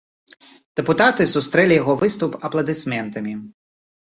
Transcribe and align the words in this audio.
Дэпутаты 0.79 1.27
сустрэлі 1.35 1.77
яго 1.81 1.93
выступ 2.01 2.31
апладысментамі. 2.51 3.33